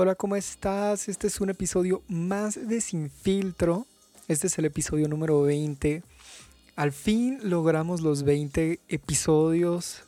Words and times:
Hola, 0.00 0.14
¿cómo 0.14 0.36
estás? 0.36 1.08
Este 1.08 1.26
es 1.26 1.40
un 1.40 1.50
episodio 1.50 2.04
más 2.06 2.68
de 2.68 2.80
Sin 2.80 3.10
Filtro. 3.10 3.84
Este 4.28 4.46
es 4.46 4.56
el 4.56 4.66
episodio 4.66 5.08
número 5.08 5.42
20. 5.42 6.04
Al 6.76 6.92
fin 6.92 7.40
logramos 7.42 8.00
los 8.00 8.22
20 8.22 8.78
episodios 8.86 10.04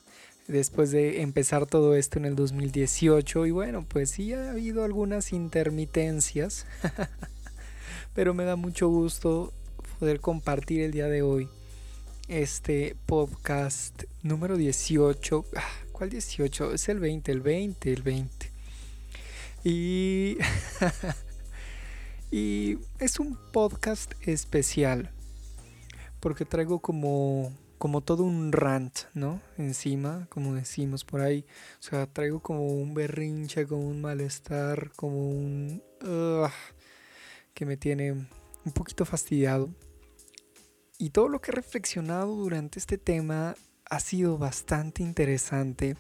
después 0.47 0.93
de 0.93 1.23
empezar 1.23 1.67
todo 1.67 1.97
esto 1.97 2.21
en 2.21 2.25
el 2.25 2.37
2018. 2.37 3.47
Y 3.47 3.51
bueno, 3.51 3.85
pues 3.85 4.11
sí 4.11 4.33
ha 4.33 4.53
habido 4.53 4.85
algunas 4.85 5.33
intermitencias. 5.33 6.67
Pero 8.15 8.33
me 8.33 8.45
da 8.45 8.55
mucho 8.55 8.87
gusto 8.87 9.53
poder 9.99 10.21
compartir 10.21 10.83
el 10.83 10.93
día 10.93 11.09
de 11.09 11.23
hoy 11.23 11.49
este 12.29 12.95
podcast 13.07 14.05
número 14.23 14.57
18. 14.57 15.47
Ah, 15.57 15.65
¿Cuál 15.91 16.11
18? 16.11 16.75
Es 16.75 16.89
el 16.89 17.01
20, 17.01 17.33
el 17.33 17.41
20, 17.41 17.93
el 17.93 18.03
20. 18.03 18.50
Y, 19.65 20.39
y 22.31 22.79
es 22.99 23.21
un 23.21 23.37
podcast 23.53 24.13
especial 24.27 25.11
porque 26.21 26.45
traigo 26.45 26.81
como, 26.81 27.53
como 27.79 28.03
todo 28.03 28.25
un 28.25 28.53
rant, 28.53 29.01
¿no? 29.15 29.41
Encima, 29.57 30.27
como 30.31 30.55
decimos 30.55 31.05
por 31.05 31.23
ahí. 31.23 31.45
O 31.81 31.83
sea, 31.83 32.07
traigo 32.07 32.41
como 32.41 32.67
un 32.67 32.95
berrinche, 32.95 33.67
como 33.67 33.89
un 33.89 34.01
malestar, 34.01 34.93
como 34.97 35.31
un... 35.31 35.83
que 37.55 37.67
me 37.67 37.77
tiene 37.77 38.13
un 38.13 38.73
poquito 38.75 39.05
fastidiado. 39.05 39.71
Y 40.99 41.11
todo 41.11 41.29
lo 41.29 41.41
que 41.41 41.51
he 41.51 41.55
reflexionado 41.55 42.35
durante 42.37 42.79
este 42.79 42.99
tema 42.99 43.57
ha 43.87 44.01
sido 44.01 44.37
bastante 44.37 45.03
interesante 45.03 45.97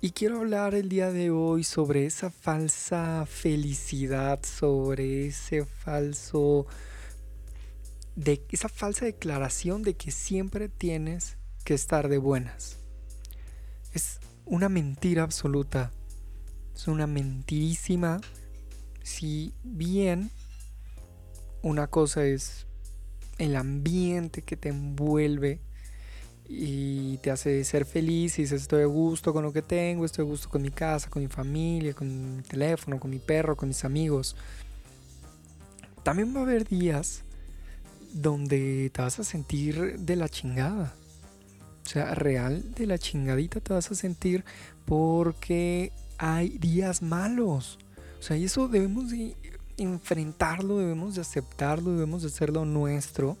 y 0.00 0.10
quiero 0.10 0.38
hablar 0.38 0.74
el 0.74 0.88
día 0.88 1.10
de 1.10 1.30
hoy 1.30 1.64
sobre 1.64 2.06
esa 2.06 2.30
falsa 2.30 3.24
felicidad, 3.26 4.40
sobre 4.44 5.26
ese 5.26 5.64
falso 5.64 6.66
de 8.14 8.44
esa 8.50 8.68
falsa 8.68 9.04
declaración 9.04 9.82
de 9.82 9.94
que 9.94 10.10
siempre 10.10 10.68
tienes 10.68 11.36
que 11.64 11.74
estar 11.74 12.08
de 12.08 12.18
buenas. 12.18 12.78
Es 13.92 14.20
una 14.44 14.68
mentira 14.68 15.22
absoluta. 15.22 15.90
Es 16.74 16.88
una 16.88 17.06
mentirísima. 17.06 18.20
Si 19.02 19.54
bien 19.62 20.30
una 21.62 21.86
cosa 21.86 22.24
es 22.24 22.66
el 23.38 23.56
ambiente 23.56 24.42
que 24.42 24.56
te 24.56 24.68
envuelve 24.68 25.60
y 26.48 27.18
te 27.18 27.30
hace 27.30 27.64
ser 27.64 27.84
feliz 27.84 28.38
y 28.38 28.42
dices 28.42 28.62
estoy 28.62 28.82
a 28.82 28.86
gusto 28.86 29.32
con 29.32 29.42
lo 29.42 29.52
que 29.52 29.62
tengo, 29.62 30.04
estoy 30.04 30.24
a 30.24 30.28
gusto 30.28 30.48
con 30.48 30.62
mi 30.62 30.70
casa, 30.70 31.10
con 31.10 31.22
mi 31.22 31.28
familia, 31.28 31.94
con 31.94 32.36
mi 32.36 32.42
teléfono, 32.42 33.00
con 33.00 33.10
mi 33.10 33.18
perro, 33.18 33.56
con 33.56 33.68
mis 33.68 33.84
amigos. 33.84 34.36
También 36.02 36.34
va 36.34 36.40
a 36.40 36.42
haber 36.44 36.68
días 36.68 37.24
donde 38.12 38.90
te 38.92 39.02
vas 39.02 39.18
a 39.18 39.24
sentir 39.24 39.98
de 39.98 40.16
la 40.16 40.28
chingada. 40.28 40.94
O 41.84 41.88
sea, 41.88 42.14
real 42.14 42.74
de 42.74 42.86
la 42.86 42.98
chingadita 42.98 43.60
te 43.60 43.72
vas 43.72 43.90
a 43.90 43.94
sentir 43.94 44.44
porque 44.84 45.92
hay 46.18 46.58
días 46.58 47.02
malos. 47.02 47.78
O 48.18 48.22
sea, 48.22 48.36
y 48.36 48.44
eso 48.44 48.68
debemos 48.68 49.10
de 49.10 49.36
enfrentarlo, 49.76 50.78
debemos 50.78 51.16
de 51.16 51.20
aceptarlo, 51.20 51.92
debemos 51.92 52.22
de 52.22 52.28
hacerlo 52.28 52.64
nuestro 52.64 53.36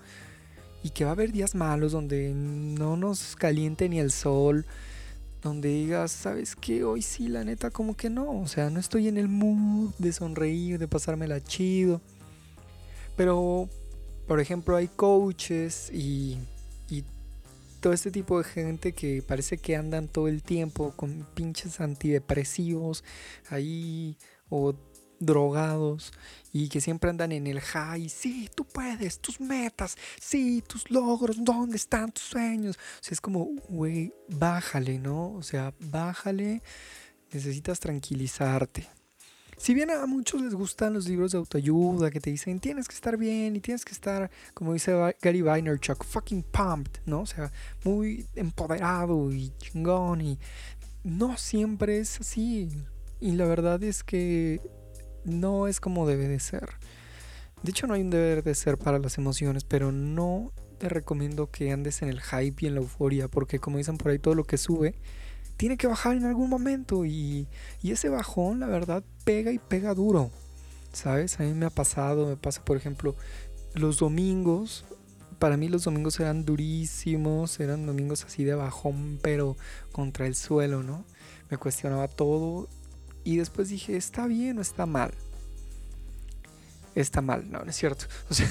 y 0.86 0.90
que 0.90 1.02
va 1.02 1.10
a 1.10 1.14
haber 1.14 1.32
días 1.32 1.56
malos 1.56 1.90
donde 1.90 2.32
no 2.32 2.96
nos 2.96 3.34
caliente 3.34 3.88
ni 3.88 3.98
el 3.98 4.12
sol, 4.12 4.64
donde 5.42 5.68
digas, 5.68 6.12
¿sabes 6.12 6.54
qué? 6.54 6.84
Hoy 6.84 7.02
sí, 7.02 7.26
la 7.26 7.42
neta, 7.42 7.72
como 7.72 7.96
que 7.96 8.08
no, 8.08 8.40
o 8.40 8.46
sea, 8.46 8.70
no 8.70 8.78
estoy 8.78 9.08
en 9.08 9.18
el 9.18 9.26
mood 9.26 9.92
de 9.98 10.12
sonreír, 10.12 10.78
de 10.78 10.86
pasármela 10.86 11.42
chido. 11.42 12.00
Pero, 13.16 13.68
por 14.28 14.38
ejemplo, 14.38 14.76
hay 14.76 14.86
coaches 14.86 15.90
y, 15.92 16.38
y 16.88 17.02
todo 17.80 17.92
este 17.92 18.12
tipo 18.12 18.38
de 18.38 18.44
gente 18.44 18.92
que 18.92 19.22
parece 19.22 19.58
que 19.58 19.74
andan 19.74 20.06
todo 20.06 20.28
el 20.28 20.44
tiempo 20.44 20.92
con 20.94 21.26
pinches 21.34 21.80
antidepresivos 21.80 23.02
ahí 23.50 24.18
o 24.50 24.72
drogados 25.18 26.12
y 26.52 26.68
que 26.68 26.80
siempre 26.80 27.10
andan 27.10 27.32
en 27.32 27.46
el 27.46 27.60
high. 27.60 28.08
Sí, 28.08 28.48
tú 28.54 28.64
puedes, 28.64 29.18
tus 29.18 29.40
metas, 29.40 29.96
sí, 30.20 30.62
tus 30.66 30.90
logros, 30.90 31.36
¿dónde 31.44 31.76
están 31.76 32.12
tus 32.12 32.24
sueños? 32.24 32.76
O 32.76 33.04
sea, 33.04 33.12
es 33.12 33.20
como, 33.20 33.50
güey, 33.68 34.12
bájale, 34.28 34.98
¿no? 34.98 35.32
O 35.32 35.42
sea, 35.42 35.74
bájale, 35.80 36.62
necesitas 37.32 37.80
tranquilizarte. 37.80 38.88
Si 39.58 39.72
bien 39.72 39.90
a 39.90 40.04
muchos 40.06 40.42
les 40.42 40.54
gustan 40.54 40.92
los 40.92 41.08
libros 41.08 41.32
de 41.32 41.38
autoayuda 41.38 42.10
que 42.10 42.20
te 42.20 42.28
dicen 42.30 42.60
tienes 42.60 42.88
que 42.88 42.94
estar 42.94 43.16
bien 43.16 43.56
y 43.56 43.60
tienes 43.60 43.86
que 43.86 43.92
estar, 43.92 44.30
como 44.52 44.74
dice 44.74 44.92
Gary 45.22 45.40
Vaynerchuk, 45.40 46.04
fucking 46.04 46.42
pumped, 46.42 47.00
¿no? 47.06 47.22
O 47.22 47.26
sea, 47.26 47.50
muy 47.82 48.26
empoderado 48.34 49.32
y 49.32 49.52
chingón 49.56 50.20
y 50.20 50.38
no 51.04 51.38
siempre 51.38 51.98
es 51.98 52.20
así. 52.20 52.68
Y 53.18 53.32
la 53.32 53.46
verdad 53.46 53.82
es 53.82 54.04
que 54.04 54.60
no 55.26 55.66
es 55.66 55.80
como 55.80 56.06
debe 56.06 56.28
de 56.28 56.40
ser. 56.40 56.70
De 57.62 57.70
hecho, 57.70 57.86
no 57.86 57.94
hay 57.94 58.02
un 58.02 58.10
deber 58.10 58.42
de 58.42 58.54
ser 58.54 58.78
para 58.78 58.98
las 58.98 59.18
emociones, 59.18 59.64
pero 59.64 59.92
no 59.92 60.52
te 60.78 60.88
recomiendo 60.88 61.50
que 61.50 61.72
andes 61.72 62.02
en 62.02 62.08
el 62.08 62.20
hype 62.20 62.64
y 62.64 62.66
en 62.66 62.74
la 62.74 62.80
euforia, 62.80 63.28
porque 63.28 63.58
como 63.58 63.78
dicen 63.78 63.98
por 63.98 64.12
ahí, 64.12 64.18
todo 64.18 64.34
lo 64.34 64.44
que 64.44 64.58
sube 64.58 64.94
tiene 65.56 65.76
que 65.76 65.86
bajar 65.86 66.16
en 66.16 66.24
algún 66.24 66.50
momento 66.50 67.04
y, 67.04 67.48
y 67.82 67.92
ese 67.92 68.08
bajón, 68.08 68.60
la 68.60 68.66
verdad, 68.66 69.02
pega 69.24 69.52
y 69.52 69.58
pega 69.58 69.94
duro. 69.94 70.30
¿Sabes? 70.92 71.40
A 71.40 71.42
mí 71.42 71.52
me 71.52 71.66
ha 71.66 71.70
pasado, 71.70 72.26
me 72.26 72.36
pasa, 72.36 72.64
por 72.64 72.76
ejemplo, 72.76 73.14
los 73.74 73.98
domingos. 73.98 74.84
Para 75.38 75.56
mí 75.56 75.68
los 75.68 75.84
domingos 75.84 76.18
eran 76.20 76.44
durísimos, 76.44 77.60
eran 77.60 77.84
domingos 77.84 78.24
así 78.24 78.44
de 78.44 78.54
bajón, 78.54 79.18
pero 79.22 79.56
contra 79.92 80.26
el 80.26 80.34
suelo, 80.34 80.82
¿no? 80.82 81.04
Me 81.50 81.58
cuestionaba 81.58 82.08
todo 82.08 82.68
y 83.26 83.36
después 83.36 83.68
dije, 83.68 83.96
¿está 83.96 84.28
bien 84.28 84.58
o 84.58 84.62
está 84.62 84.86
mal? 84.86 85.12
Está 86.94 87.20
mal, 87.20 87.50
no, 87.50 87.64
no 87.64 87.70
es 87.70 87.76
cierto. 87.76 88.06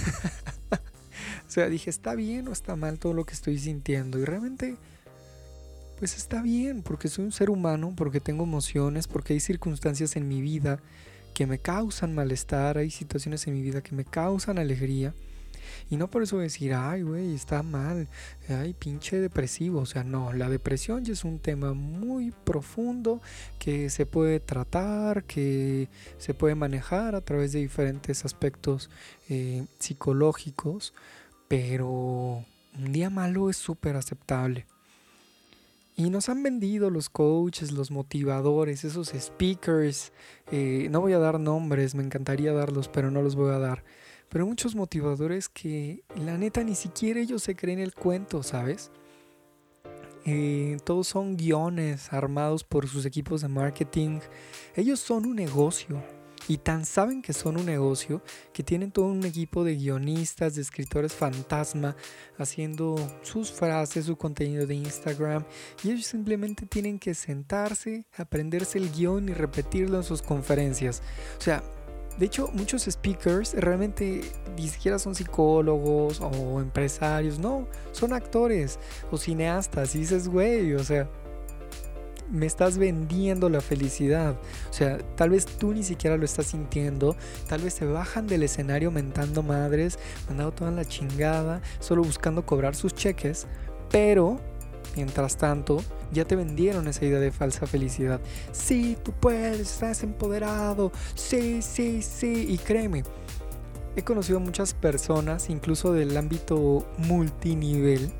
O 1.47 1.51
sea, 1.55 1.69
dije, 1.69 1.89
¿está 1.89 2.15
bien 2.15 2.47
o 2.47 2.51
está 2.51 2.75
mal 2.75 2.99
todo 2.99 3.13
lo 3.13 3.25
que 3.25 3.33
estoy 3.33 3.57
sintiendo? 3.57 4.19
Y 4.19 4.25
realmente, 4.25 4.75
pues 5.99 6.17
está 6.17 6.41
bien, 6.41 6.81
porque 6.81 7.07
soy 7.07 7.23
un 7.23 7.31
ser 7.31 7.49
humano, 7.49 7.93
porque 7.95 8.19
tengo 8.19 8.43
emociones, 8.43 9.07
porque 9.07 9.33
hay 9.33 9.39
circunstancias 9.39 10.15
en 10.15 10.27
mi 10.27 10.41
vida 10.41 10.79
que 11.33 11.45
me 11.45 11.59
causan 11.59 12.15
malestar, 12.15 12.77
hay 12.77 12.89
situaciones 12.89 13.45
en 13.47 13.53
mi 13.53 13.61
vida 13.61 13.81
que 13.81 13.95
me 13.95 14.03
causan 14.03 14.57
alegría. 14.57 15.13
Y 15.89 15.97
no 15.97 16.09
por 16.09 16.23
eso 16.23 16.39
decir, 16.39 16.73
ay, 16.73 17.03
güey, 17.03 17.35
está 17.35 17.61
mal, 17.61 18.07
ay, 18.49 18.73
pinche 18.73 19.19
depresivo. 19.19 19.81
O 19.81 19.85
sea, 19.85 20.03
no, 20.03 20.33
la 20.33 20.49
depresión 20.49 21.05
ya 21.05 21.13
es 21.13 21.23
un 21.23 21.39
tema 21.39 21.73
muy 21.73 22.31
profundo 22.31 23.21
que 23.59 23.89
se 23.89 24.05
puede 24.05 24.39
tratar, 24.39 25.23
que 25.25 25.87
se 26.17 26.33
puede 26.33 26.55
manejar 26.55 27.15
a 27.15 27.21
través 27.21 27.51
de 27.51 27.59
diferentes 27.59 28.25
aspectos 28.25 28.89
eh, 29.29 29.65
psicológicos, 29.77 30.93
pero 31.47 32.43
un 32.77 32.91
día 32.91 33.09
malo 33.11 33.49
es 33.49 33.57
súper 33.57 33.95
aceptable. 33.95 34.65
Y 35.97 36.09
nos 36.09 36.27
han 36.27 36.43
vendido 36.43 36.89
los 36.89 37.09
coaches, 37.09 37.71
los 37.71 37.89
motivadores, 37.89 38.83
esos 38.83 39.13
speakers. 39.17 40.11
Eh, 40.51 40.87
no 40.91 40.99
voy 40.99 41.13
a 41.13 41.19
dar 41.19 41.39
nombres, 41.39 41.95
me 41.95 42.03
encantaría 42.03 42.51
darlos, 42.51 42.89
pero 42.89 43.11
no 43.11 43.21
los 43.21 43.35
voy 43.35 43.53
a 43.53 43.59
dar 43.59 43.83
pero 44.29 44.45
muchos 44.45 44.75
motivadores 44.75 45.49
que 45.49 46.03
la 46.15 46.37
neta 46.37 46.63
ni 46.63 46.75
siquiera 46.75 47.19
ellos 47.19 47.43
se 47.43 47.55
creen 47.55 47.79
el 47.79 47.93
cuento, 47.93 48.43
¿sabes? 48.43 48.91
Eh, 50.25 50.77
todos 50.83 51.07
son 51.07 51.37
guiones 51.37 52.11
armados 52.11 52.63
por 52.63 52.87
sus 52.87 53.05
equipos 53.05 53.41
de 53.41 53.47
marketing. 53.47 54.19
Ellos 54.75 54.99
son 54.99 55.25
un 55.25 55.35
negocio. 55.35 56.01
Y 56.47 56.57
tan 56.57 56.85
saben 56.85 57.23
que 57.23 57.33
son 57.33 57.57
un 57.57 57.65
negocio 57.65 58.21
que 58.53 58.61
tienen 58.61 58.91
todo 58.91 59.05
un 59.05 59.25
equipo 59.25 59.63
de 59.63 59.75
guionistas, 59.75 60.53
de 60.53 60.61
escritores 60.61 61.11
fantasma, 61.11 61.95
haciendo 62.37 62.95
sus 63.23 63.51
frases, 63.51 64.05
su 64.05 64.15
contenido 64.15 64.67
de 64.67 64.75
Instagram. 64.75 65.43
Y 65.83 65.89
ellos 65.89 66.05
simplemente 66.05 66.67
tienen 66.67 66.99
que 66.99 67.15
sentarse, 67.15 68.05
aprenderse 68.15 68.77
el 68.77 68.91
guion 68.91 69.29
y 69.29 69.33
repetirlo 69.33 69.97
en 69.97 70.03
sus 70.03 70.21
conferencias. 70.21 71.01
O 71.39 71.41
sea, 71.41 71.63
de 72.17 72.25
hecho, 72.25 72.49
muchos 72.53 72.83
speakers 72.83 73.53
realmente 73.53 74.21
ni 74.55 74.67
siquiera 74.67 74.99
son 74.99 75.15
psicólogos 75.15 76.21
o 76.21 76.61
empresarios, 76.61 77.39
no, 77.39 77.67
son 77.91 78.13
actores 78.13 78.79
o 79.11 79.17
cineastas. 79.17 79.95
Y 79.95 79.99
dices, 79.99 80.29
güey, 80.29 80.73
o 80.75 80.83
sea, 80.83 81.09
me 82.31 82.45
estás 82.45 82.77
vendiendo 82.77 83.49
la 83.49 83.59
felicidad. 83.59 84.37
O 84.69 84.73
sea, 84.73 84.97
tal 85.15 85.31
vez 85.31 85.45
tú 85.45 85.73
ni 85.73 85.83
siquiera 85.83 86.15
lo 86.15 86.25
estás 86.25 86.47
sintiendo. 86.47 87.15
Tal 87.47 87.61
vez 87.61 87.73
se 87.73 87.85
bajan 87.85 88.27
del 88.27 88.43
escenario 88.43 88.91
mentando 88.91 89.43
madres, 89.43 89.99
mandando 90.27 90.53
toda 90.53 90.71
la 90.71 90.85
chingada, 90.85 91.61
solo 91.79 92.01
buscando 92.03 92.45
cobrar 92.45 92.75
sus 92.75 92.93
cheques. 92.93 93.45
Pero 93.91 94.39
Mientras 94.95 95.37
tanto, 95.37 95.83
ya 96.11 96.25
te 96.25 96.35
vendieron 96.35 96.87
esa 96.87 97.05
idea 97.05 97.19
de 97.19 97.31
falsa 97.31 97.67
felicidad. 97.67 98.21
Sí, 98.51 98.97
tú 99.03 99.11
puedes, 99.11 99.59
estás 99.59 100.03
empoderado. 100.03 100.91
Sí, 101.15 101.61
sí, 101.61 102.01
sí. 102.01 102.45
Y 102.49 102.57
créeme, 102.57 103.03
he 103.95 104.03
conocido 104.03 104.39
muchas 104.39 104.73
personas, 104.73 105.49
incluso 105.49 105.93
del 105.93 106.15
ámbito 106.15 106.85
multinivel. 106.97 108.11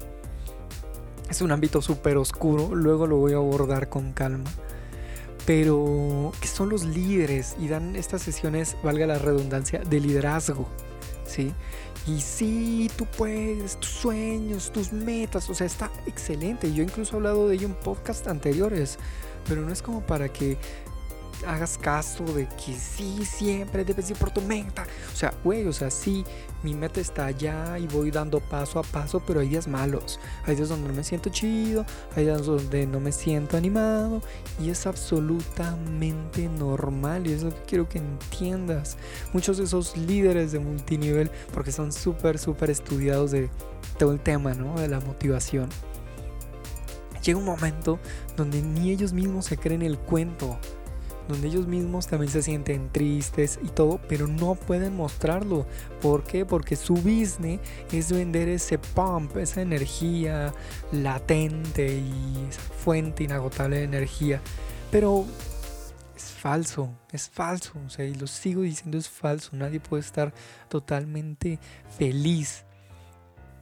Es 1.29 1.41
un 1.41 1.51
ámbito 1.51 1.81
súper 1.81 2.17
oscuro, 2.17 2.75
luego 2.75 3.07
lo 3.07 3.17
voy 3.17 3.33
a 3.33 3.37
abordar 3.37 3.89
con 3.89 4.13
calma. 4.13 4.49
Pero 5.45 6.31
que 6.41 6.47
son 6.47 6.69
los 6.69 6.85
líderes 6.85 7.55
y 7.59 7.67
dan 7.67 7.95
estas 7.95 8.21
sesiones, 8.21 8.75
valga 8.83 9.05
la 9.05 9.19
redundancia, 9.19 9.79
de 9.79 9.99
liderazgo. 9.99 10.67
¿Sí? 11.25 11.53
Y 12.07 12.21
sí, 12.21 12.89
tú 12.97 13.05
puedes, 13.05 13.79
tus 13.79 13.89
sueños, 13.89 14.71
tus 14.71 14.93
metas, 14.93 15.49
o 15.49 15.55
sea, 15.55 15.65
está 15.65 15.91
excelente. 16.05 16.71
Yo 16.73 16.83
incluso 16.83 17.13
he 17.13 17.17
hablado 17.17 17.47
de 17.47 17.55
ello 17.55 17.67
en 17.67 17.73
podcast 17.75 18.27
anteriores, 18.27 18.99
pero 19.47 19.61
no 19.61 19.73
es 19.73 19.81
como 19.81 20.05
para 20.05 20.29
que 20.31 20.57
hagas 21.45 21.77
caso 21.77 22.23
de 22.23 22.47
que 22.47 22.73
sí, 22.73 23.25
siempre 23.25 23.83
debes 23.83 24.09
ir 24.09 24.17
por 24.17 24.31
tu 24.31 24.41
meta. 24.41 24.85
O 25.13 25.15
sea, 25.15 25.33
güey, 25.43 25.67
o 25.67 25.73
sea, 25.73 25.89
sí, 25.89 26.23
mi 26.63 26.73
meta 26.73 26.99
está 26.99 27.25
allá 27.25 27.77
y 27.77 27.87
voy 27.87 28.11
dando 28.11 28.39
paso 28.39 28.79
a 28.79 28.83
paso, 28.83 29.21
pero 29.25 29.39
hay 29.39 29.49
días 29.49 29.67
malos. 29.67 30.19
Hay 30.45 30.55
días 30.55 30.69
donde 30.69 30.87
no 30.87 30.93
me 30.93 31.03
siento 31.03 31.29
chido, 31.29 31.85
hay 32.15 32.25
días 32.25 32.45
donde 32.45 32.87
no 32.87 32.99
me 32.99 33.11
siento 33.11 33.57
animado 33.57 34.21
y 34.59 34.69
es 34.69 34.87
absolutamente 34.87 36.47
normal 36.49 37.27
y 37.27 37.33
es 37.33 37.43
lo 37.43 37.53
que 37.53 37.61
quiero 37.67 37.89
que 37.89 37.99
entiendas. 37.99 38.97
Muchos 39.33 39.57
de 39.57 39.65
esos 39.65 39.95
líderes 39.97 40.51
de 40.51 40.59
multinivel, 40.59 41.29
porque 41.53 41.71
son 41.71 41.91
súper, 41.91 42.39
súper 42.39 42.69
estudiados 42.69 43.31
de 43.31 43.49
todo 43.97 44.11
el 44.11 44.19
tema, 44.19 44.53
¿no? 44.53 44.79
De 44.79 44.87
la 44.87 44.99
motivación. 44.99 45.69
Llega 47.23 47.39
un 47.39 47.45
momento 47.45 47.99
donde 48.37 48.61
ni 48.61 48.91
ellos 48.91 49.11
mismos 49.11 49.45
se 49.45 49.57
creen 49.57 49.81
el 49.81 49.97
cuento 49.97 50.59
donde 51.27 51.47
ellos 51.47 51.67
mismos 51.67 52.07
también 52.07 52.31
se 52.31 52.41
sienten 52.41 52.89
tristes 52.91 53.59
y 53.63 53.69
todo, 53.69 53.99
pero 54.07 54.27
no 54.27 54.55
pueden 54.55 54.95
mostrarlo. 54.95 55.65
¿Por 56.01 56.23
qué? 56.23 56.45
Porque 56.45 56.75
su 56.75 56.95
business 56.95 57.59
es 57.91 58.11
vender 58.11 58.49
ese 58.49 58.77
pump, 58.77 59.37
esa 59.37 59.61
energía 59.61 60.53
latente 60.91 61.97
y 61.97 62.47
esa 62.49 62.61
fuente 62.61 63.23
inagotable 63.23 63.77
de 63.77 63.83
energía. 63.83 64.41
Pero 64.91 65.25
es 66.15 66.23
falso, 66.23 66.89
es 67.11 67.29
falso, 67.29 67.73
o 67.85 67.89
sea, 67.89 68.05
y 68.05 68.15
lo 68.15 68.27
sigo 68.27 68.61
diciendo, 68.61 68.97
es 68.97 69.09
falso. 69.09 69.51
Nadie 69.53 69.79
puede 69.79 70.01
estar 70.01 70.33
totalmente 70.69 71.59
feliz 71.97 72.64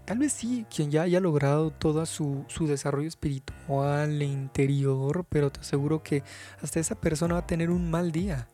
Tal 0.05 0.17
vez 0.17 0.33
sí, 0.33 0.65
quien 0.73 0.91
ya 0.91 1.03
haya 1.03 1.21
logrado 1.21 1.71
todo 1.71 2.05
su, 2.05 2.43
su 2.49 2.67
desarrollo 2.67 3.07
espiritual 3.07 4.21
e 4.21 4.25
interior, 4.25 5.25
pero 5.29 5.49
te 5.49 5.61
aseguro 5.61 6.03
que 6.03 6.23
hasta 6.61 6.81
esa 6.81 6.95
persona 6.95 7.35
va 7.35 7.39
a 7.41 7.47
tener 7.47 7.69
un 7.69 7.89
mal 7.89 8.11
día. 8.11 8.49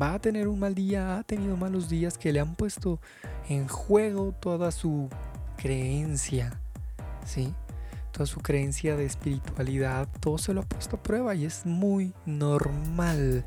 Va 0.00 0.14
a 0.14 0.18
tener 0.18 0.48
un 0.48 0.58
mal 0.58 0.74
día, 0.74 1.18
ha 1.18 1.24
tenido 1.24 1.58
malos 1.58 1.90
días 1.90 2.16
que 2.16 2.32
le 2.32 2.40
han 2.40 2.54
puesto 2.54 3.00
en 3.50 3.68
juego 3.68 4.32
toda 4.32 4.70
su 4.70 5.10
creencia, 5.58 6.58
¿sí? 7.26 7.52
Toda 8.10 8.24
su 8.24 8.40
creencia 8.40 8.96
de 8.96 9.04
espiritualidad, 9.04 10.08
todo 10.20 10.38
se 10.38 10.54
lo 10.54 10.62
ha 10.62 10.68
puesto 10.68 10.96
a 10.96 11.02
prueba 11.02 11.34
y 11.34 11.44
es 11.44 11.66
muy 11.66 12.14
normal. 12.24 13.44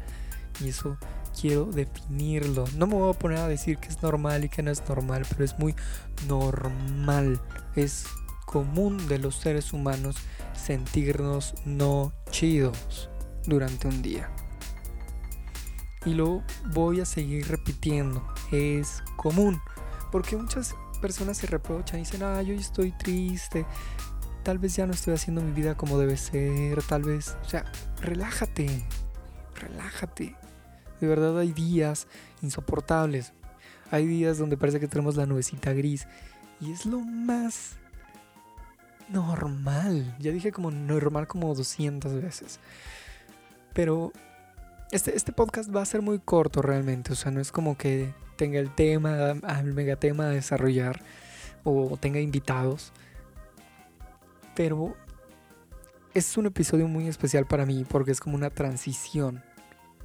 Y 0.62 0.70
eso 0.70 0.98
quiero 1.40 1.66
definirlo. 1.66 2.66
No 2.78 2.88
me 2.88 2.96
voy 2.96 3.14
a 3.14 3.18
poner 3.18 3.40
a 3.40 3.48
decir 3.48 3.78
que 3.78 3.90
es 3.90 4.02
normal 4.02 4.46
y 4.46 4.50
que 4.50 4.64
no 4.64 4.72
es 4.72 4.88
normal, 4.88 5.26
pero 5.30 5.44
es 5.44 5.58
muy 5.60 5.76
normal. 6.28 7.42
Es 7.76 8.06
común 8.46 9.08
de 9.08 9.20
los 9.20 9.36
seres 9.36 9.74
humanos 9.74 10.18
sentirnos 10.54 11.56
no 11.66 12.14
chidos 12.30 13.10
durante 13.46 13.88
un 13.88 14.02
día. 14.02 14.30
Y 16.06 16.14
lo 16.14 16.44
voy 16.74 17.00
a 17.00 17.06
seguir 17.06 17.48
repitiendo. 17.48 18.26
Es 18.52 19.04
común. 19.16 19.62
Porque 20.12 20.36
muchas 20.36 20.76
personas 21.02 21.38
se 21.38 21.48
reprochan 21.48 22.00
y 22.00 22.04
dicen, 22.04 22.24
ah, 22.24 22.42
yo 22.42 22.54
estoy 22.54 22.92
triste. 22.92 23.66
Tal 24.44 24.60
vez 24.60 24.76
ya 24.76 24.86
no 24.86 24.94
estoy 24.94 25.14
haciendo 25.14 25.42
mi 25.42 25.52
vida 25.52 25.76
como 25.76 25.98
debe 25.98 26.18
ser. 26.18 26.84
Tal 26.84 27.04
vez, 27.04 27.38
o 27.44 27.50
sea, 27.50 27.66
relájate. 28.02 28.86
Relájate. 29.56 30.36
De 31.04 31.10
verdad 31.10 31.38
hay 31.38 31.52
días 31.52 32.08
insoportables. 32.42 33.34
Hay 33.92 34.08
días 34.08 34.38
donde 34.38 34.56
parece 34.56 34.80
que 34.80 34.88
tenemos 34.88 35.18
la 35.18 35.26
nubecita 35.26 35.74
gris. 35.74 36.08
Y 36.62 36.72
es 36.72 36.86
lo 36.86 37.02
más 37.02 37.74
normal. 39.10 40.16
Ya 40.18 40.32
dije 40.32 40.54
como 40.54 40.72
normal 40.72 41.28
como 41.28 41.54
200 41.54 42.22
veces. 42.22 42.62
Pero 43.74 44.14
este, 44.92 45.14
este 45.14 45.34
podcast 45.34 45.76
va 45.76 45.82
a 45.82 45.86
ser 45.86 46.02
muy 46.02 46.20
corto 46.20 46.62
realmente. 46.62 47.12
O 47.12 47.16
sea, 47.18 47.34
no 47.34 47.42
es 47.42 47.52
como 47.52 47.78
que 47.78 48.14
tenga 48.38 48.62
el 48.62 48.74
tema, 48.74 49.32
el 49.60 49.74
megatema 49.74 50.28
a 50.28 50.30
desarrollar. 50.30 51.02
O 51.66 51.98
tenga 51.98 52.22
invitados. 52.22 52.94
Pero 54.56 54.96
es 56.14 56.38
un 56.38 56.46
episodio 56.46 56.88
muy 56.88 57.10
especial 57.10 57.46
para 57.46 57.66
mí 57.66 57.86
porque 57.90 58.12
es 58.12 58.22
como 58.22 58.38
una 58.38 58.52
transición 58.52 59.44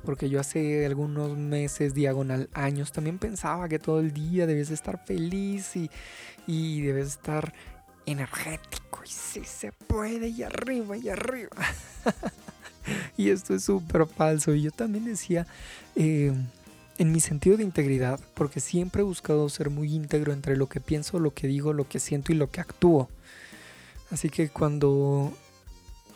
porque 0.05 0.29
yo 0.29 0.41
hace 0.41 0.87
algunos 0.87 1.37
meses, 1.37 1.95
diagonal 1.95 2.49
años, 2.53 2.93
también 2.93 3.19
pensaba 3.19 3.69
que 3.69 3.79
todo 3.79 4.01
el 4.01 4.13
día 4.13 4.47
debes 4.47 4.71
estar 4.71 5.05
feliz 5.05 5.77
y, 5.77 5.91
y 6.47 6.83
debes 6.83 7.09
estar 7.09 7.53
energético. 8.07 9.03
Y 9.05 9.09
sí 9.09 9.43
se 9.45 9.73
puede, 9.73 10.29
y 10.29 10.43
arriba, 10.43 10.97
y 10.97 11.09
arriba. 11.09 11.57
y 13.17 13.31
esto 13.31 13.55
es 13.55 13.65
súper 13.65 14.07
falso. 14.07 14.55
Y 14.55 14.63
yo 14.63 14.71
también 14.71 15.05
decía, 15.05 15.47
eh, 15.97 16.33
en 16.99 17.13
mi 17.13 17.21
sentido 17.21 17.57
de 17.57 17.63
integridad, 17.63 18.21
porque 18.35 18.61
siempre 18.61 19.03
he 19.03 19.05
buscado 19.05 19.49
ser 19.49 19.71
muy 19.71 19.95
íntegro 19.95 20.33
entre 20.33 20.57
lo 20.57 20.69
que 20.69 20.81
pienso, 20.81 21.19
lo 21.19 21.33
que 21.33 21.47
digo, 21.47 21.73
lo 21.73 21.89
que 21.89 22.01
siento 22.01 22.33
y 22.33 22.37
lo 22.37 22.51
que 22.51 22.61
actúo. 22.61 23.09
Así 24.11 24.31
que 24.31 24.49
cuando 24.49 25.33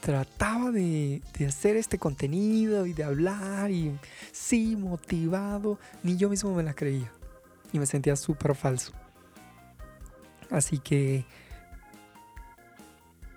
trataba 0.02 0.72
de, 0.72 1.22
hacer 1.46 1.76
este 1.76 1.96
contenido 1.96 2.86
y 2.86 2.92
de 2.92 3.04
hablar 3.04 3.70
y 3.70 3.96
sí, 4.32 4.74
motivado, 4.74 5.78
ni 6.02 6.16
yo 6.16 6.28
mismo 6.28 6.52
me 6.54 6.64
la 6.64 6.74
creía. 6.74 7.10
Y 7.72 7.78
me 7.78 7.86
sentía 7.86 8.16
súper 8.16 8.56
falso. 8.56 8.92
Así 10.50 10.78
que 10.78 11.24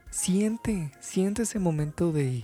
siente, 0.09 0.91
siente 0.99 1.43
ese 1.43 1.59
momento 1.59 2.11
de, 2.11 2.43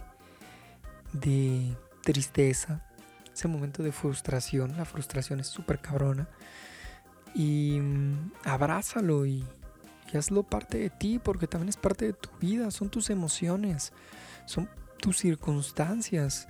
de 1.13 1.75
tristeza, 2.03 2.85
ese 3.33 3.47
momento 3.47 3.81
de 3.81 3.91
frustración. 3.91 4.77
La 4.77 4.85
frustración 4.85 5.39
es 5.39 5.47
súper 5.47 5.79
cabrona. 5.79 6.29
Y 7.33 7.79
mm, 7.81 8.33
abrázalo 8.45 9.25
y, 9.25 9.43
y 10.11 10.17
hazlo 10.17 10.43
parte 10.43 10.77
de 10.77 10.89
ti 10.89 11.19
porque 11.19 11.47
también 11.47 11.69
es 11.69 11.77
parte 11.77 12.05
de 12.05 12.13
tu 12.13 12.29
vida, 12.39 12.71
son 12.71 12.89
tus 12.89 13.09
emociones, 13.09 13.93
son 14.45 14.69
tus 14.99 15.17
circunstancias. 15.17 16.47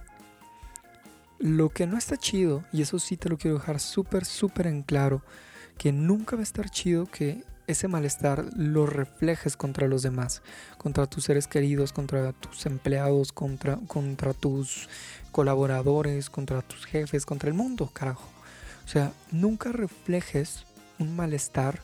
Lo 1.40 1.70
que 1.70 1.88
no 1.88 1.98
está 1.98 2.18
chido, 2.18 2.64
y 2.72 2.82
eso 2.82 3.00
sí 3.00 3.18
te 3.18 3.30
lo 3.30 3.38
quiero 3.38 3.58
dejar 3.58 3.80
súper, 3.80 4.26
súper 4.26 4.68
en 4.68 4.84
claro, 4.84 5.24
que 5.78 5.92
nunca 5.92 6.36
va 6.36 6.42
a 6.42 6.44
estar 6.44 6.70
chido 6.70 7.06
que 7.06 7.44
ese 7.68 7.88
malestar 7.88 8.46
lo 8.56 8.86
reflejes 8.86 9.56
contra 9.56 9.88
los 9.88 10.04
demás, 10.04 10.42
contra 10.78 11.08
tus 11.08 11.26
seres 11.26 11.48
queridos, 11.48 11.94
contra 11.94 12.34
tus 12.34 12.66
empleados, 12.66 13.32
contra, 13.32 13.78
contra 13.88 14.34
tus 14.34 14.90
colaboradores, 15.32 16.30
contra 16.30 16.62
tus 16.62 16.86
jefes, 16.86 17.26
contra 17.26 17.50
el 17.50 17.56
mundo, 17.56 17.90
carajo. 17.94 18.28
O 18.86 18.88
sea, 18.88 19.14
nunca 19.32 19.72
reflejes 19.72 20.66
un 21.00 21.16
malestar 21.16 21.82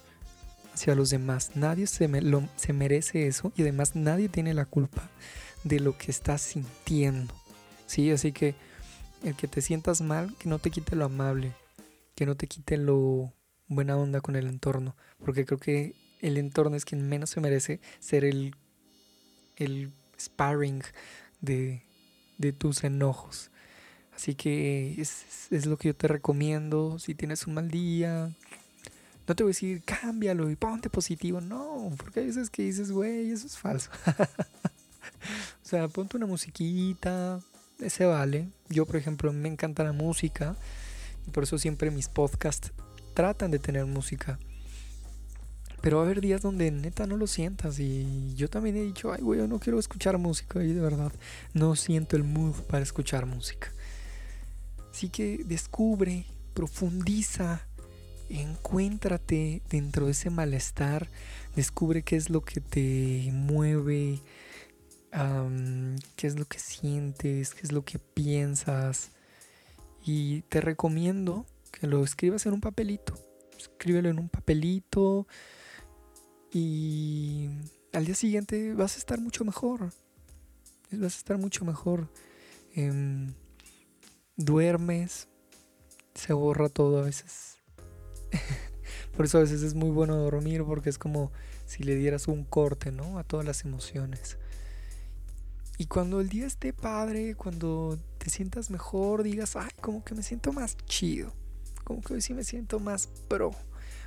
hacia 0.77 0.95
los 0.95 1.09
demás. 1.09 1.51
Nadie 1.55 1.87
se, 1.87 2.07
se 2.55 2.73
merece 2.73 3.27
eso 3.27 3.51
y 3.55 3.63
además 3.63 3.95
nadie 3.95 4.29
tiene 4.29 4.53
la 4.53 4.65
culpa 4.65 5.09
de 5.63 5.79
lo 5.79 5.97
que 5.97 6.11
estás 6.11 6.41
sintiendo. 6.41 7.33
¿Sí? 7.87 8.11
Así 8.11 8.31
que 8.31 8.53
el 9.23 9.35
que 9.35 9.47
te 9.47 9.61
sientas 9.61 10.01
mal, 10.01 10.35
que 10.37 10.47
no 10.47 10.59
te 10.59 10.69
quite 10.69 10.95
lo 10.95 11.05
amable, 11.05 11.53
que 12.15 12.25
no 12.27 12.35
te 12.35 12.47
quite 12.47 12.77
lo 12.77 13.33
buena 13.67 13.97
onda 13.97 14.21
con 14.21 14.35
el 14.35 14.47
entorno, 14.47 14.95
porque 15.23 15.45
creo 15.45 15.59
que 15.59 15.95
el 16.21 16.37
entorno 16.37 16.75
es 16.75 16.85
quien 16.85 17.07
menos 17.07 17.31
se 17.31 17.41
merece 17.41 17.79
ser 17.99 18.23
el, 18.23 18.55
el 19.55 19.91
sparring 20.19 20.83
de, 21.41 21.81
de 22.37 22.53
tus 22.53 22.83
enojos. 22.83 23.49
Así 24.15 24.35
que 24.35 24.99
es, 24.99 25.51
es, 25.51 25.65
lo 25.65 25.77
que 25.77 25.89
yo 25.89 25.95
te 25.95 26.07
recomiendo. 26.07 26.97
Si 26.97 27.13
tienes 27.13 27.45
un 27.45 27.53
mal 27.53 27.69
día, 27.69 28.31
no 29.27 29.35
te 29.35 29.43
voy 29.43 29.49
a 29.49 29.53
decir, 29.53 29.83
cámbialo 29.83 30.49
y 30.49 30.55
ponte 30.55 30.89
positivo. 30.89 31.41
No, 31.41 31.91
porque 31.97 32.21
hay 32.21 32.27
veces 32.27 32.49
que 32.49 32.63
dices, 32.63 32.91
güey, 32.91 33.31
eso 33.31 33.45
es 33.45 33.57
falso. 33.57 33.91
o 35.63 35.67
sea, 35.67 35.87
ponte 35.89 36.15
una 36.15 36.25
musiquita, 36.25 37.41
ese 37.79 38.05
vale. 38.05 38.49
Yo, 38.69 38.85
por 38.85 38.95
ejemplo, 38.95 39.33
me 39.33 39.49
encanta 39.49 39.83
la 39.83 39.91
música 39.91 40.55
y 41.27 41.31
por 41.31 41.43
eso 41.43 41.57
siempre 41.57 41.91
mis 41.91 42.07
podcasts 42.07 42.71
tratan 43.13 43.51
de 43.51 43.59
tener 43.59 43.85
música. 43.85 44.39
Pero 45.81 45.97
va 45.97 46.03
a 46.03 46.05
haber 46.05 46.21
días 46.21 46.41
donde 46.41 46.71
neta 46.71 47.05
no 47.05 47.17
lo 47.17 47.27
sientas 47.27 47.79
y 47.79 48.33
yo 48.35 48.49
también 48.49 48.77
he 48.77 48.81
dicho, 48.81 49.11
ay, 49.11 49.21
güey, 49.21 49.39
yo 49.39 49.47
no 49.47 49.59
quiero 49.59 49.77
escuchar 49.77 50.17
música 50.17 50.63
y 50.63 50.73
de 50.73 50.81
verdad 50.81 51.11
no 51.53 51.75
siento 51.75 52.15
el 52.15 52.23
mood 52.23 52.55
para 52.63 52.81
escuchar 52.81 53.25
música. 53.25 53.71
Así 54.91 55.09
que 55.09 55.43
descubre, 55.45 56.25
profundiza, 56.53 57.67
encuéntrate 58.29 59.61
dentro 59.69 60.05
de 60.05 60.11
ese 60.11 60.29
malestar, 60.29 61.09
descubre 61.55 62.03
qué 62.03 62.15
es 62.15 62.29
lo 62.29 62.41
que 62.41 62.61
te 62.61 63.29
mueve, 63.33 64.21
qué 66.15 66.27
es 66.27 66.37
lo 66.37 66.45
que 66.45 66.59
sientes, 66.59 67.53
qué 67.53 67.61
es 67.61 67.71
lo 67.71 67.83
que 67.83 67.99
piensas. 67.99 69.11
Y 70.03 70.41
te 70.43 70.61
recomiendo 70.61 71.45
que 71.71 71.87
lo 71.87 72.03
escribas 72.03 72.45
en 72.45 72.53
un 72.53 72.61
papelito. 72.61 73.17
Escríbelo 73.57 74.09
en 74.09 74.19
un 74.19 74.29
papelito 74.29 75.27
y 76.51 77.49
al 77.93 78.05
día 78.05 78.15
siguiente 78.15 78.73
vas 78.73 78.95
a 78.95 78.99
estar 78.99 79.19
mucho 79.19 79.43
mejor. 79.43 79.91
Vas 80.91 81.15
a 81.15 81.17
estar 81.17 81.37
mucho 81.37 81.65
mejor. 81.65 82.09
Em, 82.73 83.33
duermes, 84.35 85.27
se 86.13 86.33
borra 86.33 86.69
todo 86.69 86.99
a 86.99 87.03
veces. 87.03 87.56
Por 89.15 89.25
eso 89.25 89.39
a 89.39 89.41
veces 89.41 89.63
es 89.63 89.73
muy 89.73 89.89
bueno 89.89 90.15
dormir 90.15 90.63
porque 90.63 90.89
es 90.89 90.97
como 90.97 91.31
si 91.65 91.83
le 91.83 91.95
dieras 91.95 92.27
un 92.27 92.43
corte, 92.43 92.91
¿no? 92.91 93.17
A 93.17 93.23
todas 93.23 93.45
las 93.45 93.65
emociones. 93.65 94.37
Y 95.79 95.85
cuando 95.85 96.21
el 96.21 96.29
día 96.29 96.45
esté 96.45 96.73
padre, 96.73 97.35
cuando 97.35 97.99
te 98.17 98.29
sientas 98.29 98.69
mejor, 98.69 99.23
digas, 99.23 99.55
ay, 99.55 99.71
como 99.81 100.03
que 100.03 100.15
me 100.15 100.23
siento 100.23 100.53
más 100.53 100.77
chido, 100.85 101.33
como 101.83 102.01
que 102.01 102.13
hoy 102.13 102.21
sí 102.21 102.33
me 102.33 102.43
siento 102.43 102.79
más 102.79 103.07
pro. 103.27 103.51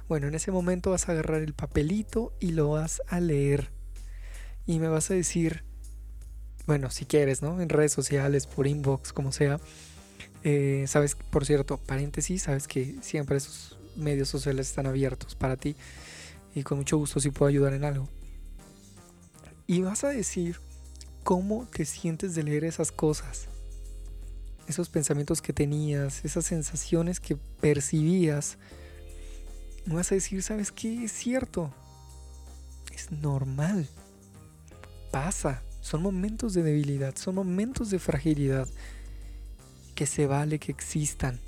Bueno, 0.09 0.29
en 0.29 0.35
ese 0.35 0.51
momento 0.51 0.91
vas 0.91 1.09
a 1.09 1.13
agarrar 1.13 1.43
el 1.43 1.55
papelito 1.55 2.33
y 2.41 2.53
lo 2.53 2.71
vas 2.71 3.03
a 3.09 3.21
leer. 3.21 3.71
Y 4.67 4.79
me 4.79 4.89
vas 4.89 5.11
a 5.11 5.15
decir, 5.15 5.65
bueno, 6.67 6.91
si 6.91 7.05
quieres, 7.05 7.43
¿no? 7.43 7.61
En 7.61 7.69
redes 7.69 7.93
sociales, 7.93 8.47
por 8.47 8.67
inbox, 8.67 9.13
como 9.13 9.33
sea. 9.33 9.61
Eh, 10.45 10.85
sabes, 10.87 11.17
por 11.17 11.47
cierto, 11.47 11.79
paréntesis, 11.79 12.43
sabes 12.43 12.69
que 12.69 12.97
siempre 13.03 13.37
esos 13.37 13.80
medios 13.97 14.29
sociales 14.29 14.69
están 14.69 14.87
abiertos 14.87 15.35
para 15.35 15.57
ti. 15.57 15.77
Y 16.55 16.63
con 16.63 16.79
mucho 16.79 16.97
gusto 16.97 17.21
si 17.21 17.31
puedo 17.31 17.49
ayudar 17.49 17.73
en 17.75 17.85
algo. 17.85 18.09
Y 19.67 19.83
vas 19.83 20.05
a 20.05 20.09
decir 20.09 20.61
cómo 21.23 21.67
te 21.67 21.85
sientes 21.85 22.35
de 22.35 22.43
leer 22.43 22.65
esas 22.65 22.91
cosas. 22.91 23.49
Esos 24.67 24.89
pensamientos 24.89 25.43
que 25.43 25.53
tenías, 25.53 26.25
esas 26.25 26.47
sensaciones 26.47 27.21
que 27.21 27.37
percibías. 27.37 28.59
Vas 29.87 30.11
a 30.13 30.17
decir, 30.17 30.43
¿sabes 30.43 30.73
qué? 30.73 31.05
Es 31.05 31.13
cierto. 31.13 31.73
Es 32.93 33.11
normal. 33.11 33.89
Pasa. 35.11 35.63
Son 35.81 36.03
momentos 36.03 36.53
de 36.53 36.63
debilidad, 36.63 37.17
son 37.17 37.37
momentos 37.37 37.91
de 37.91 37.99
fragilidad 37.99 38.69
que 39.95 40.07
se 40.07 40.27
vale 40.27 40.59
que 40.59 40.73
existan, 40.73 41.41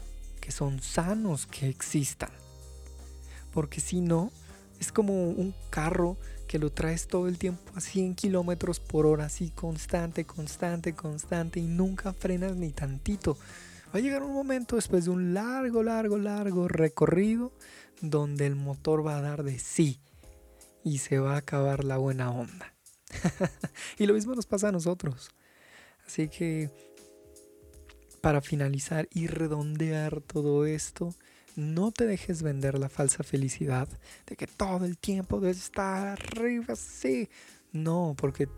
que 0.43 0.51
son 0.53 0.83
sanos 0.83 1.47
que 1.47 1.69
existan. 1.69 2.33
Porque 3.53 3.81
si 3.81 4.01
no, 4.01 4.33
es 4.81 4.91
como 4.91 5.31
un 5.31 5.55
carro 5.71 6.19
que 6.49 6.59
lo 6.59 6.71
traes 6.71 7.07
todo 7.07 7.29
el 7.29 7.39
tiempo 7.39 7.63
a 7.77 7.81
100 7.81 8.17
kilómetros 8.17 8.81
por 8.81 9.07
hora, 9.07 9.27
así 9.27 9.51
constante, 9.51 10.27
constante, 10.27 10.95
constante, 10.95 11.61
y 11.61 11.67
nunca 11.67 12.13
frenas 12.13 12.57
ni 12.57 12.73
tantito. 12.73 13.39
Va 13.95 13.99
a 13.99 14.03
llegar 14.03 14.23
un 14.23 14.35
momento 14.35 14.77
después 14.77 15.05
de 15.05 15.13
un 15.13 15.33
largo, 15.33 15.83
largo, 15.83 16.19
largo 16.19 16.67
recorrido 16.67 17.53
donde 18.01 18.47
el 18.47 18.57
motor 18.57 19.07
va 19.07 19.19
a 19.19 19.23
dar 19.23 19.45
de 19.45 19.61
sí 19.61 20.01
y 20.83 20.99
se 20.99 21.21
va 21.21 21.35
a 21.35 21.39
acabar 21.39 21.85
la 21.85 21.99
buena 21.99 22.33
onda. 22.33 22.75
y 23.99 24.07
lo 24.07 24.15
mismo 24.15 24.35
nos 24.35 24.47
pasa 24.47 24.69
a 24.69 24.73
nosotros. 24.73 25.31
Así 26.07 26.29
que 26.29 26.71
para 28.23 28.41
finalizar 28.41 29.09
y 29.13 29.27
redondear 29.27 30.23
todo 30.23 30.65
esto, 30.65 31.15
no 31.57 31.91
te 31.91 32.07
dejes 32.07 32.43
vender 32.43 32.79
la 32.79 32.89
falsa 32.89 33.25
felicidad 33.25 33.89
de 34.27 34.37
que 34.37 34.47
todo 34.47 34.87
el 34.87 34.97
tiempo 34.97 35.41
debes 35.41 35.59
estar 35.59 36.07
arriba, 36.07 36.77
sí. 36.77 37.29
No, 37.73 38.15
porque 38.17 38.49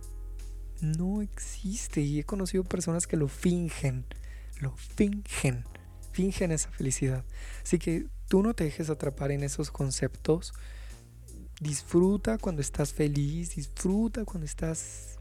no 0.80 1.22
existe. 1.22 2.02
Y 2.02 2.20
he 2.20 2.24
conocido 2.24 2.62
personas 2.62 3.06
que 3.06 3.16
lo 3.16 3.26
fingen. 3.26 4.04
Lo 4.60 4.76
fingen. 4.76 5.64
Fingen 6.12 6.52
esa 6.52 6.70
felicidad. 6.70 7.24
Así 7.62 7.78
que 7.78 8.06
tú 8.28 8.42
no 8.42 8.54
te 8.54 8.64
dejes 8.64 8.90
atrapar 8.90 9.32
en 9.32 9.42
esos 9.42 9.70
conceptos. 9.70 10.52
Disfruta 11.58 12.36
cuando 12.38 12.60
estás 12.60 12.92
feliz. 12.92 13.56
Disfruta 13.56 14.24
cuando 14.24 14.44
estás 14.44 15.13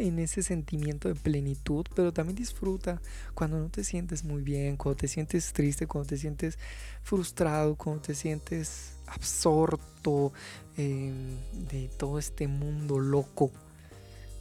en 0.00 0.18
ese 0.18 0.42
sentimiento 0.42 1.08
de 1.08 1.14
plenitud, 1.14 1.86
pero 1.94 2.12
también 2.12 2.36
disfruta 2.36 3.00
cuando 3.34 3.58
no 3.58 3.68
te 3.68 3.84
sientes 3.84 4.24
muy 4.24 4.42
bien, 4.42 4.76
cuando 4.76 4.96
te 4.96 5.08
sientes 5.08 5.52
triste, 5.52 5.86
cuando 5.86 6.08
te 6.08 6.16
sientes 6.16 6.58
frustrado, 7.02 7.76
cuando 7.76 8.02
te 8.02 8.14
sientes 8.14 8.94
absorto 9.06 10.32
em, 10.76 11.36
de 11.68 11.90
todo 11.96 12.18
este 12.18 12.48
mundo 12.48 12.98
loco. 12.98 13.50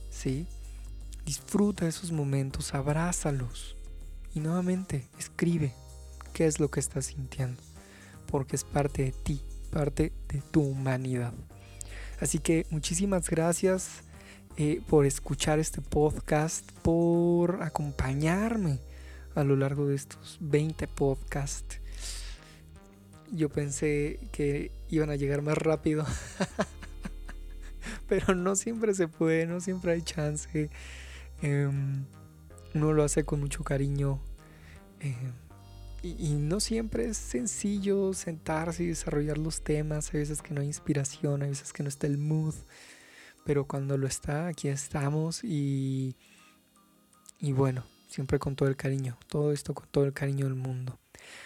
¿Sí? 0.09 0.47
Disfruta 1.25 1.87
esos 1.87 2.11
momentos, 2.11 2.73
abrázalos 2.73 3.75
y 4.33 4.39
nuevamente 4.39 5.07
escribe 5.19 5.73
qué 6.33 6.45
es 6.45 6.59
lo 6.59 6.71
que 6.71 6.79
estás 6.79 7.05
sintiendo, 7.05 7.61
porque 8.27 8.55
es 8.55 8.63
parte 8.63 9.03
de 9.03 9.11
ti, 9.11 9.41
parte 9.71 10.11
de 10.27 10.41
tu 10.41 10.61
humanidad. 10.61 11.33
Así 12.19 12.39
que 12.39 12.65
muchísimas 12.69 13.29
gracias 13.29 14.03
eh, 14.61 14.81
por 14.89 15.05
escuchar 15.05 15.57
este 15.57 15.79
podcast, 15.79 16.69
por 16.81 17.63
acompañarme 17.63 18.81
a 19.33 19.45
lo 19.45 19.55
largo 19.55 19.87
de 19.87 19.95
estos 19.95 20.37
20 20.41 20.85
podcasts. 20.89 21.79
Yo 23.31 23.47
pensé 23.47 24.19
que 24.33 24.73
iban 24.89 25.11
a 25.11 25.15
llegar 25.15 25.41
más 25.43 25.57
rápido, 25.57 26.05
pero 28.09 28.35
no 28.35 28.57
siempre 28.57 28.93
se 28.93 29.07
puede, 29.07 29.45
no 29.45 29.61
siempre 29.61 29.93
hay 29.93 30.01
chance. 30.01 30.69
Em, 31.41 32.03
uno 32.73 32.91
lo 32.91 33.05
hace 33.05 33.23
con 33.23 33.39
mucho 33.39 33.63
cariño. 33.63 34.19
Em, 34.99 35.31
y, 36.03 36.31
y, 36.31 36.33
no 36.33 36.59
siempre 36.59 37.07
es 37.07 37.15
sencillo 37.15 38.11
sentarse 38.11 38.83
y 38.83 38.87
desarrollar 38.87 39.37
los 39.37 39.61
temas. 39.61 40.13
Hay 40.13 40.19
veces 40.19 40.41
que 40.41 40.53
no 40.53 40.59
hay 40.59 40.67
inspiración, 40.67 41.43
hay 41.43 41.49
veces 41.51 41.71
que 41.71 41.81
no 41.81 41.87
está 41.87 42.07
el 42.07 42.17
mood 42.17 42.55
pero 43.49 43.65
cuando 43.65 43.97
lo 43.97 44.05
está, 44.05 44.45
aquí 44.45 44.67
estamos 44.67 45.43
y, 45.43 46.15
y 47.39 47.51
bueno, 47.51 47.83
siempre 48.07 48.37
con 48.37 48.55
todo 48.55 48.69
el 48.69 48.75
cariño, 48.75 49.17
todo 49.27 49.53
esto 49.53 49.73
con 49.73 49.87
todo 49.87 50.05
el 50.05 50.13
cariño 50.13 50.45
del 50.45 50.53
mundo. 50.53 50.99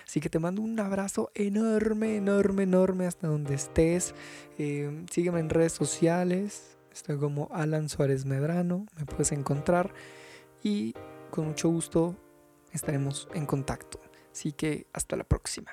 Así 0.06 0.20
que 0.20 0.30
te 0.30 0.38
mando 0.38 0.62
un 0.62 0.78
abrazo 0.82 1.32
enorme, 1.34 2.18
enorme, 2.18 2.64
enorme 2.64 3.06
hasta 3.06 3.28
donde 3.28 3.54
estés. 3.54 4.16
Eh, 4.58 5.06
sígueme 5.12 5.40
en 5.40 5.50
redes 5.50 5.72
sociales. 5.72 6.76
Estoy 6.92 7.18
como 7.18 7.48
Alan 7.54 7.88
Suárez 7.88 8.26
Medrano. 8.26 8.86
Me 8.98 9.06
puedes 9.06 9.32
encontrar. 9.32 9.94
Y 10.62 10.96
con 11.32 11.48
mucho 11.48 11.70
gusto 11.70 12.18
estaremos 12.74 13.30
en 13.34 13.46
contacto. 13.46 14.02
Así 14.30 14.52
que 14.52 14.88
hasta 14.92 15.16
la 15.16 15.24
próxima. 15.24 15.72